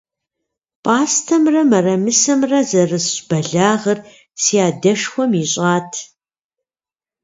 Пӏастэмрэ 0.83 1.61
мэрэмысэмрэ 1.69 2.59
зэрысщӏ 2.69 3.21
бэлагъыр 3.27 3.99
си 4.41 4.55
адшхуэм 4.67 5.31
ищӏат. 5.41 5.91